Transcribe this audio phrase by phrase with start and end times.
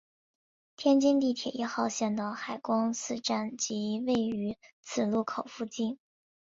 [0.75, 5.99] 天津地铁一号线的海光寺站即位于此路口附近。